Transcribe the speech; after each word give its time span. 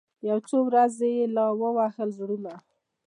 یو 0.29 0.37
څو 0.49 0.57
ورځي 0.67 1.09
یې 1.17 1.25
لا 1.35 1.45
ووهل 1.59 2.09
زورونه 2.17 2.53